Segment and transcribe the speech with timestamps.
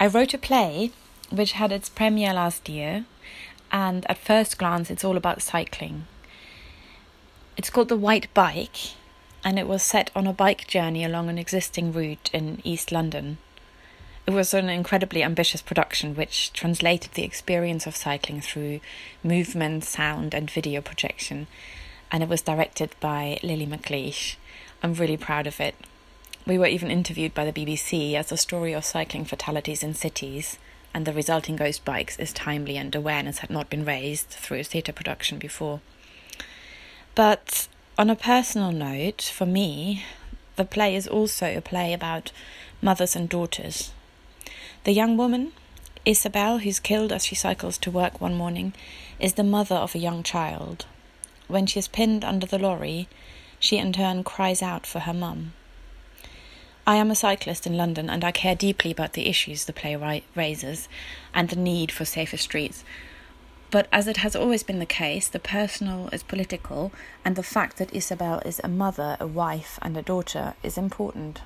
[0.00, 0.92] I wrote a play
[1.30, 3.04] which had its premiere last year,
[3.72, 6.06] and at first glance, it's all about cycling.
[7.56, 8.94] It's called The White Bike,
[9.44, 13.38] and it was set on a bike journey along an existing route in East London.
[14.24, 18.78] It was an incredibly ambitious production which translated the experience of cycling through
[19.24, 21.48] movement, sound, and video projection,
[22.12, 24.36] and it was directed by Lily McLeish.
[24.80, 25.74] I'm really proud of it.
[26.48, 30.58] We were even interviewed by the BBC as the story of cycling fatalities in cities
[30.92, 34.92] and the resulting ghost bikes is timely and awareness had not been raised through theatre
[34.92, 35.80] production before.
[37.14, 40.04] But on a personal note, for me,
[40.56, 42.32] the play is also a play about
[42.82, 43.92] mothers and daughters
[44.84, 45.52] the young woman,
[46.06, 48.72] Isabel, who's killed as she cycles to work one morning,
[49.20, 50.86] is the mother of a young child.
[51.46, 53.06] When she is pinned under the lorry,
[53.58, 55.52] she in turn cries out for her mum.
[56.88, 59.94] I am a cyclist in London and I care deeply about the issues the play
[60.34, 60.88] raises
[61.34, 62.82] and the need for safer streets.
[63.70, 66.90] But as it has always been the case, the personal is political,
[67.26, 71.42] and the fact that Isabel is a mother, a wife, and a daughter is important.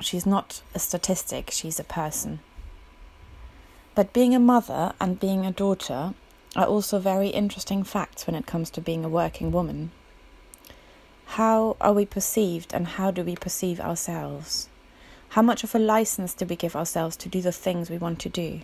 [0.00, 2.40] She's not a statistic, she's a person.
[3.94, 6.14] But being a mother and being a daughter
[6.56, 9.90] are also very interesting facts when it comes to being a working woman.
[11.26, 14.70] How are we perceived and how do we perceive ourselves?
[15.30, 18.18] How much of a license do we give ourselves to do the things we want
[18.20, 18.60] to do?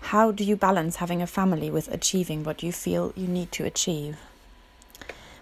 [0.00, 3.64] How do you balance having a family with achieving what you feel you need to
[3.64, 4.18] achieve?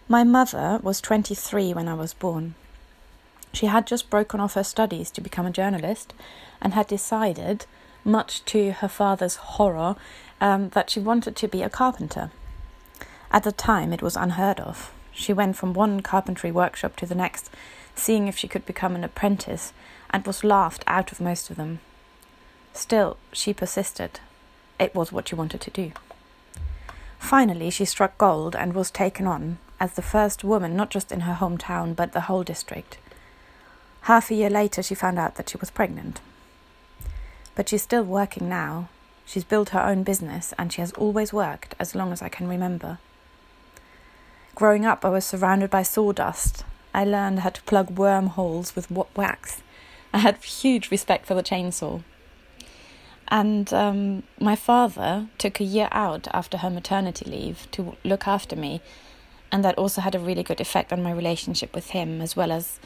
[0.09, 2.55] My mother was 23 when I was born.
[3.53, 6.15] She had just broken off her studies to become a journalist
[6.61, 7.67] and had decided
[8.05, 9.97] much to her father's horror,
[10.41, 12.31] um, that she wanted to be a carpenter.
[13.31, 14.93] At the time, it was unheard of.
[15.13, 17.51] She went from one carpentry workshop to the next,
[18.01, 19.73] seeing if she could become an apprentice,
[20.11, 21.81] and was laughed out of most of them.
[22.73, 24.21] Still, she persisted.
[24.79, 25.93] It was what she wanted to do.
[27.19, 31.21] Finally, she struck gold and was taken on as the first woman, not just in
[31.21, 32.99] her hometown, but the whole district.
[34.03, 36.21] Half a year later, she found out that she was pregnant.
[37.55, 38.89] But she's still working now.
[39.27, 42.49] She's built her own business and she has always worked as long as I can
[42.49, 42.99] remember.
[44.55, 46.65] Growing up, I was surrounded by sawdust.
[46.93, 49.63] I learned how to plug wormholes with wax.
[50.13, 52.03] I had huge respect for the chainsaw.
[53.29, 58.57] And um, my father took a year out after her maternity leave to look after
[58.57, 58.81] me,
[59.53, 62.51] and that also had a really good effect on my relationship with him, as well
[62.51, 62.81] as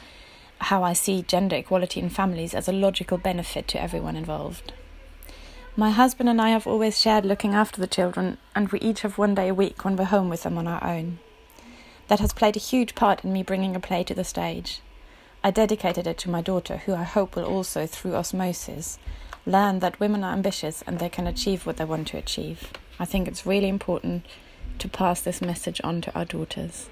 [0.59, 4.71] how I see gender equality in families as a logical benefit to everyone involved.
[5.75, 9.17] My husband and I have always shared looking after the children, and we each have
[9.17, 11.19] one day a week when we're home with them on our own.
[12.07, 14.81] That has played a huge part in me bringing a play to the stage.
[15.43, 18.97] I dedicated it to my daughter, who I hope will also, through osmosis,
[19.45, 22.71] learn that women are ambitious and they can achieve what they want to achieve.
[22.99, 24.25] I think it's really important
[24.79, 26.89] to pass this message on to our daughters.